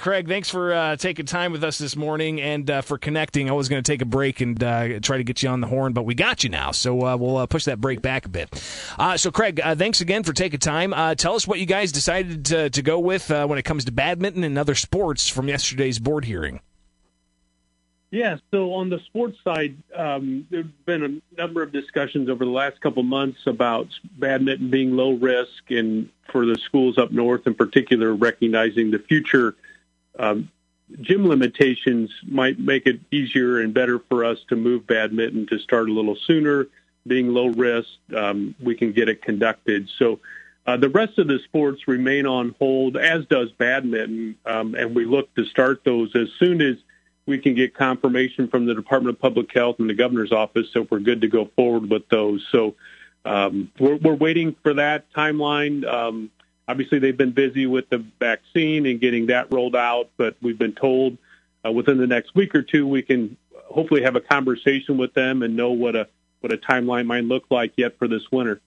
[0.00, 3.50] Craig, thanks for uh, taking time with us this morning and uh, for connecting.
[3.50, 5.66] I was going to take a break and uh, try to get you on the
[5.66, 8.30] horn, but we got you now, so uh, we'll uh, push that break back a
[8.30, 8.48] bit.
[8.98, 10.94] Uh, so, Craig, thanks again for taking time.
[11.16, 14.42] tell us what you guys decided to, to go with when it comes to badminton
[14.42, 16.60] and other sports from yesterday's board hearing.
[18.10, 22.46] Yeah, so on the sports side, um, there have been a number of discussions over
[22.46, 27.46] the last couple months about badminton being low risk, and for the schools up north
[27.46, 29.54] in particular, recognizing the future
[30.18, 30.50] um,
[31.00, 35.88] gym limitations might make it easier and better for us to move badminton to start
[35.88, 36.66] a little sooner.
[37.06, 39.88] Being low risk, um, we can get it conducted.
[39.98, 40.20] So
[40.66, 45.06] uh, the rest of the sports remain on hold, as does badminton, um, and we
[45.06, 46.76] look to start those as soon as
[47.26, 50.90] we can get confirmation from the Department of Public Health and the governor's office that
[50.90, 52.46] we're good to go forward with those.
[52.52, 52.74] So
[53.24, 55.84] um, we're, we're, waiting for that timeline.
[56.70, 60.72] Obviously, they've been busy with the vaccine and getting that rolled out, but we've been
[60.72, 61.18] told
[61.66, 65.42] uh, within the next week or two we can hopefully have a conversation with them
[65.42, 66.06] and know what a
[66.40, 68.60] what a timeline might look like yet for this winter.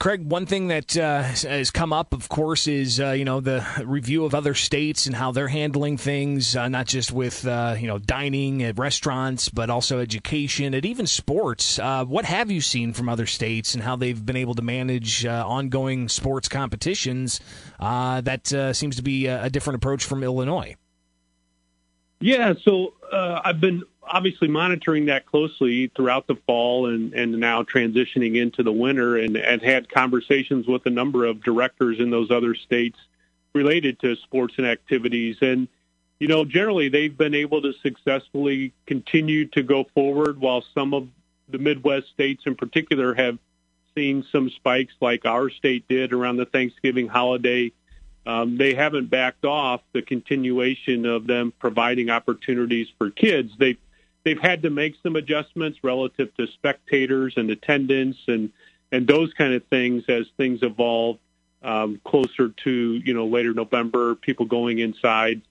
[0.00, 3.62] Craig, one thing that uh, has come up, of course, is uh, you know the
[3.84, 7.86] review of other states and how they're handling things, uh, not just with uh, you
[7.86, 11.78] know dining at restaurants, but also education and even sports.
[11.78, 15.26] Uh, what have you seen from other states and how they've been able to manage
[15.26, 17.38] uh, ongoing sports competitions?
[17.78, 20.76] that seems to be a different approach from Illinois.
[22.20, 28.36] Yeah, so I've been obviously monitoring that closely throughout the fall and, and now transitioning
[28.36, 32.54] into the winter and, and had conversations with a number of directors in those other
[32.54, 32.98] states
[33.54, 35.36] related to sports and activities.
[35.40, 35.68] And,
[36.18, 41.08] you know, generally they've been able to successfully continue to go forward while some of
[41.48, 43.38] the Midwest states in particular have
[43.94, 47.72] seen some spikes like our state did around the Thanksgiving holiday.
[48.26, 53.52] Um, they haven't backed off the continuation of them providing opportunities for kids.
[53.58, 53.78] They
[54.24, 58.50] they've had to make some adjustments relative to spectators and attendance and
[58.92, 61.18] and those kind of things as things evolve
[61.62, 62.70] um, closer to
[63.04, 65.42] you know later November, people going inside.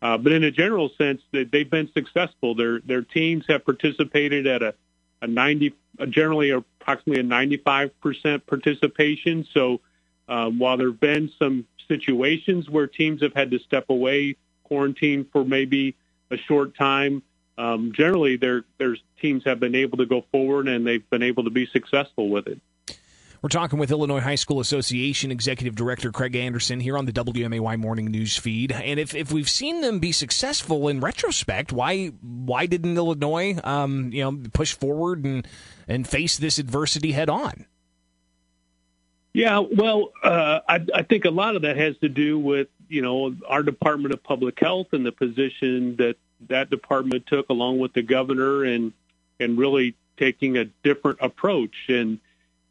[0.00, 2.54] Uh, but in a general sense, they, they've been successful.
[2.54, 4.74] Their their teams have participated at a
[5.20, 5.74] a 90
[6.08, 9.46] generally approximately a 95 percent participation.
[9.52, 9.80] So
[10.28, 15.26] um, while there have been some situations where teams have had to step away, quarantine
[15.32, 15.94] for maybe
[16.30, 17.22] a short time,
[17.62, 21.44] um, generally their their teams have been able to go forward and they've been able
[21.44, 22.60] to be successful with it.
[23.40, 27.76] We're talking with Illinois High School Association Executive Director Craig Anderson here on the WMAY
[27.76, 28.70] Morning News Feed.
[28.70, 34.12] And if, if we've seen them be successful in retrospect, why why didn't Illinois um,
[34.12, 35.46] you know push forward and
[35.86, 37.66] and face this adversity head on?
[39.34, 43.02] Yeah, well, uh, I, I think a lot of that has to do with you
[43.02, 46.16] know our Department of Public Health and the position that
[46.48, 48.92] that department took along with the governor and
[49.40, 51.74] and really taking a different approach.
[51.88, 52.18] And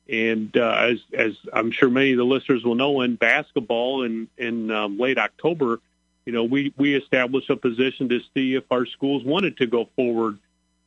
[0.09, 4.27] and uh, as as I'm sure many of the listeners will know in basketball in
[4.37, 5.79] in um, late October
[6.25, 9.89] you know we we established a position to see if our schools wanted to go
[9.95, 10.37] forward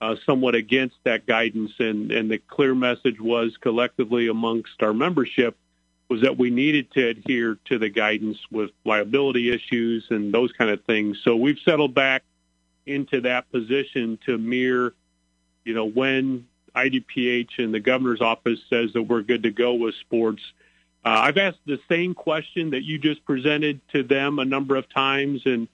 [0.00, 1.72] uh, somewhat against that guidance.
[1.78, 5.56] And and the clear message was collectively amongst our membership
[6.08, 10.70] was that we needed to adhere to the guidance with liability issues and those kind
[10.70, 11.18] of things.
[11.24, 12.22] So we've settled back
[12.86, 14.94] into that position to mirror,
[15.64, 19.94] you know, when IDPH and the governor's office says that we're good to go with
[19.96, 20.42] sports.
[21.04, 24.88] Uh, I've asked the same question that you just presented to them a number of
[24.88, 25.68] times, and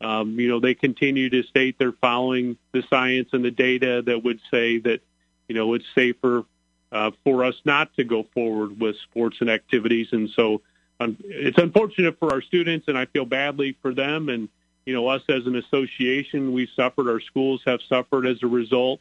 [0.00, 4.22] um, you know they continue to state they're following the science and the data that
[4.22, 5.00] would say that
[5.48, 6.44] you know it's safer
[6.92, 10.60] uh, for us not to go forward with sports and activities, and so
[11.00, 14.48] um, it's unfortunate for our students, and I feel badly for them, and
[14.86, 17.08] you know, us as an association, we suffered.
[17.08, 19.00] Our schools have suffered as a result.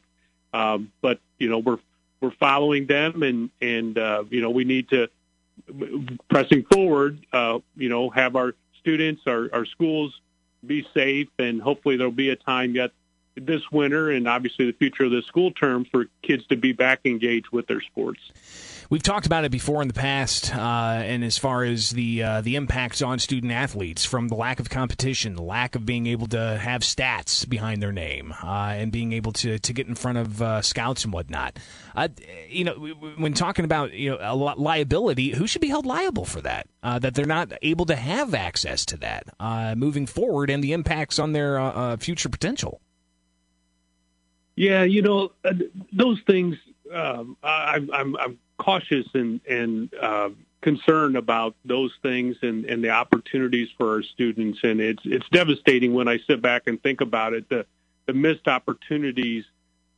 [0.53, 1.79] Um, but you know, we're
[2.21, 5.09] we're following them, and and uh, you know, we need to
[6.29, 7.25] pressing forward.
[7.33, 10.19] Uh, you know, have our students, our our schools
[10.66, 12.91] be safe, and hopefully there'll be a time yet
[13.35, 17.01] this winter, and obviously the future of the school term for kids to be back
[17.06, 18.19] engaged with their sports.
[18.89, 22.41] We've talked about it before in the past, uh, and as far as the uh,
[22.41, 26.27] the impacts on student athletes from the lack of competition, the lack of being able
[26.27, 30.18] to have stats behind their name, uh, and being able to, to get in front
[30.18, 31.57] of uh, scouts and whatnot.
[31.95, 32.09] Uh,
[32.50, 32.74] you know,
[33.18, 36.68] when talking about you know liability, who should be held liable for that?
[36.83, 39.25] Uh, that they're not able to have access to that
[39.77, 42.81] moving forward, and the impacts on their future potential.
[44.55, 45.31] Yeah, you know,
[45.91, 46.57] those things.
[46.91, 50.29] Um, I, I'm, I'm cautious and and uh,
[50.61, 54.59] concern about those things and, and the opportunities for our students.
[54.63, 57.50] And it's it's devastating when I sit back and think about it.
[57.50, 57.65] The
[58.05, 59.45] the missed opportunities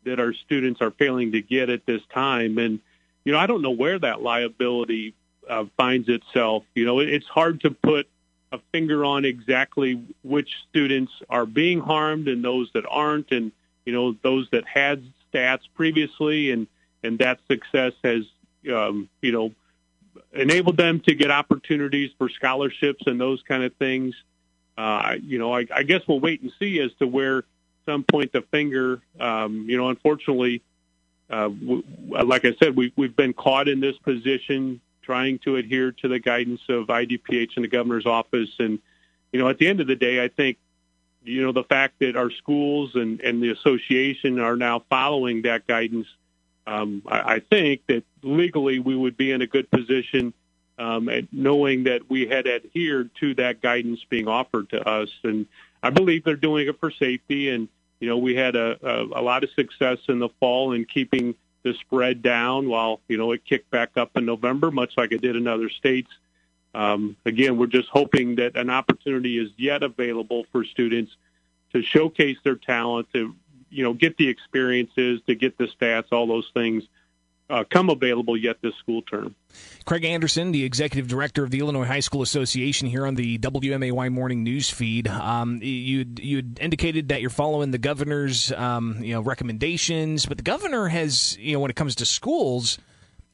[0.06, 2.58] that our students are failing to get at this time.
[2.58, 2.80] And
[3.26, 5.16] you know, I don't know where that liability
[5.50, 6.64] uh, finds itself.
[6.76, 8.08] You know, it, it's hard to put
[8.52, 13.52] a finger on exactly which students are being harmed and those that aren't, and
[13.86, 16.68] you know, those that had stats previously and
[17.04, 18.24] and that success has
[18.74, 19.52] um, you know
[20.34, 24.16] enabled them to get opportunities for scholarships and those kind of things.
[24.78, 27.44] Uh, you know, I, I guess we'll wait and see as to where
[27.86, 29.02] some point the finger.
[29.20, 30.62] Um, you know, unfortunately,
[31.30, 35.92] uh, w- like I said, we, we've been caught in this position trying to adhere
[35.92, 38.50] to the guidance of IDPH and the governor's office.
[38.60, 38.80] And,
[39.32, 40.58] you know, at the end of the day, I think,
[41.26, 45.68] you know, the fact that our schools and, and the association are now following that
[45.68, 46.08] guidance–
[46.68, 50.34] um, I, I think that legally we would be in a good position
[50.78, 55.10] um, at knowing that we had adhered to that guidance being offered to us.
[55.24, 55.46] And
[55.84, 57.50] I believe they're doing it for safety.
[57.50, 57.70] And,
[58.00, 61.36] you know, we had a, a, a lot of success in the fall in keeping
[61.64, 65.22] the spread down while, you know, it kicked back up in November, much like it
[65.22, 66.10] did in other states.
[66.76, 71.12] Um, again, we're just hoping that an opportunity is yet available for students
[71.72, 73.36] to showcase their talent, to
[73.70, 76.84] you know, get the experiences, to get the stats, all those things
[77.50, 79.36] uh, come available yet this school term.
[79.86, 84.12] Craig Anderson, the executive director of the Illinois High School Association, here on the WMAY
[84.12, 85.08] morning news feed.
[85.08, 90.44] Um, you you indicated that you're following the governor's um, you know recommendations, but the
[90.44, 92.80] governor has you know when it comes to schools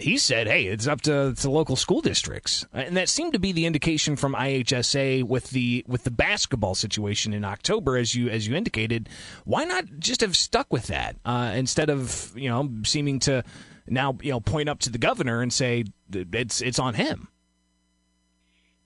[0.01, 3.51] he said, "Hey, it's up to, to local school districts," and that seemed to be
[3.51, 8.47] the indication from IHSA with the with the basketball situation in October, as you as
[8.47, 9.09] you indicated.
[9.45, 13.43] Why not just have stuck with that uh, instead of you know seeming to
[13.87, 17.27] now you know point up to the governor and say it's it's on him?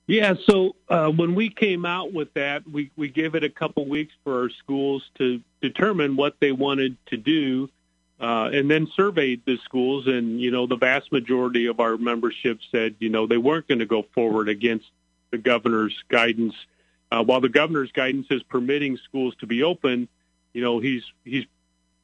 [0.08, 3.86] Yeah, so uh, when we came out with that, we we gave it a couple
[3.86, 7.70] weeks for our schools to determine what they wanted to do
[8.20, 12.60] uh, and then surveyed the schools, and you know the vast majority of our membership
[12.72, 14.86] said you know they weren't going to go forward against
[15.32, 16.56] the governor's guidance.
[17.12, 20.08] Uh, while the governor's guidance is permitting schools to be open,
[20.54, 21.46] you know he's he's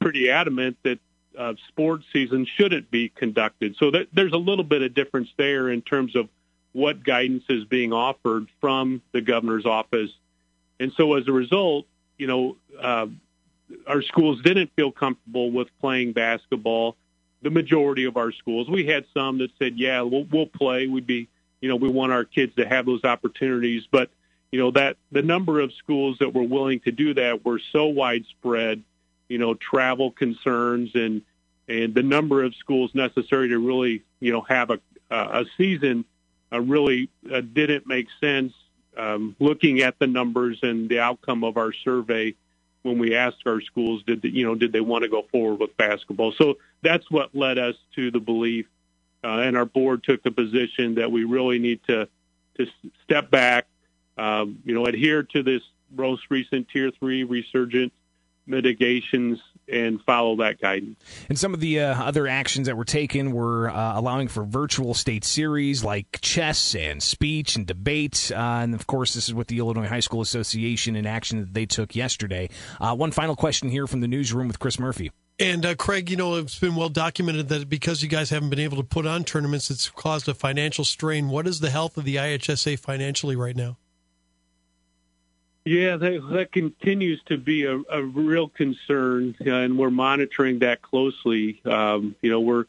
[0.00, 0.98] pretty adamant that
[1.38, 3.76] uh, sports season shouldn't be conducted.
[3.76, 6.28] So that, there's a little bit of difference there in terms of
[6.72, 10.10] what guidance is being offered from the governor's office.
[10.80, 11.86] And so as a result,
[12.18, 13.06] you know, uh,
[13.86, 16.96] our schools didn't feel comfortable with playing basketball.
[17.42, 20.86] The majority of our schools, we had some that said, "Yeah, we'll, we'll play.
[20.86, 21.28] We'd be,
[21.60, 24.10] you know, we want our kids to have those opportunities." But
[24.50, 27.86] you know that the number of schools that were willing to do that were so
[27.86, 28.82] widespread.
[29.28, 31.22] You know, travel concerns and
[31.68, 34.78] and the number of schools necessary to really, you know, have a
[35.10, 36.04] a season
[36.52, 38.52] uh, really uh, didn't make sense.
[38.96, 42.34] Um, looking at the numbers and the outcome of our survey,
[42.82, 45.60] when we asked our schools, did they, you know did they want to go forward
[45.60, 46.32] with basketball?
[46.32, 48.66] So that's what led us to the belief,
[49.24, 52.08] uh, and our board took the position that we really need to
[52.58, 52.66] to
[53.04, 53.66] step back,
[54.18, 55.62] um, you know, adhere to this
[55.94, 57.92] most recent tier three resurgent
[58.46, 60.98] mitigations and follow that guidance.
[61.28, 64.94] And some of the uh, other actions that were taken were uh, allowing for virtual
[64.94, 68.30] state series like chess and speech and debate.
[68.34, 71.54] Uh, and of course, this is what the Illinois High School Association in action that
[71.54, 72.48] they took yesterday.
[72.80, 75.10] Uh, one final question here from the newsroom with Chris Murphy.
[75.38, 78.60] And uh, Craig, you know, it's been well documented that because you guys haven't been
[78.60, 81.28] able to put on tournaments, it's caused a financial strain.
[81.28, 83.78] What is the health of the IHSA financially right now?
[85.64, 90.82] Yeah, that, that continues to be a, a real concern, uh, and we're monitoring that
[90.82, 91.60] closely.
[91.64, 92.64] Um, you know, we're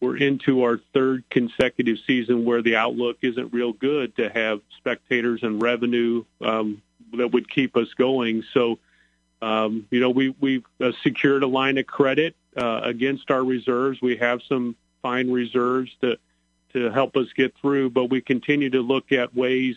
[0.00, 5.42] we're into our third consecutive season where the outlook isn't real good to have spectators
[5.42, 6.80] and revenue um,
[7.12, 8.42] that would keep us going.
[8.54, 8.78] So,
[9.42, 14.00] um, you know, we we've uh, secured a line of credit uh, against our reserves.
[14.00, 16.16] We have some fine reserves to
[16.72, 19.76] to help us get through, but we continue to look at ways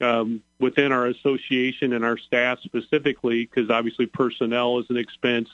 [0.00, 5.48] um, within our association and our staff specifically, because obviously personnel is an expense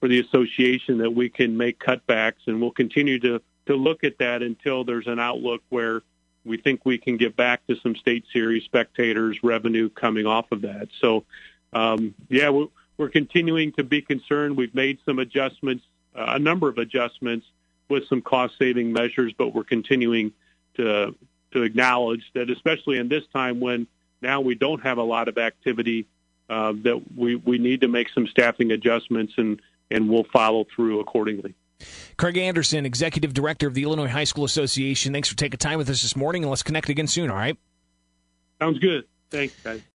[0.00, 4.18] for the association that we can make cutbacks, and we'll continue to to look at
[4.18, 6.02] that until there's an outlook where
[6.44, 10.62] we think we can get back to some state series spectators revenue coming off of
[10.62, 10.88] that.
[11.00, 11.24] So,
[11.72, 14.56] um, yeah, we're, we're continuing to be concerned.
[14.56, 15.84] We've made some adjustments,
[16.16, 17.46] uh, a number of adjustments
[17.88, 20.32] with some cost saving measures, but we're continuing
[20.74, 21.14] to
[21.52, 23.86] to acknowledge that, especially in this time when
[24.22, 26.06] now we don't have a lot of activity,
[26.48, 31.00] uh, that we, we need to make some staffing adjustments and, and we'll follow through
[31.00, 31.54] accordingly.
[32.16, 35.12] Craig Anderson, Executive Director of the Illinois High School Association.
[35.12, 37.56] Thanks for taking time with us this morning, and let's connect again soon, all right?
[38.60, 39.06] Sounds good.
[39.30, 39.80] Thanks, guys.